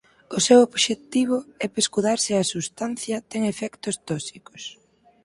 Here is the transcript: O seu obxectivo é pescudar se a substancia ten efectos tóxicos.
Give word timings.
O 0.35 0.39
seu 0.47 0.59
obxectivo 0.67 1.37
é 1.65 1.67
pescudar 1.75 2.17
se 2.25 2.31
a 2.35 2.49
substancia 2.53 3.17
ten 3.31 3.41
efectos 3.53 3.95
tóxicos. 4.09 4.61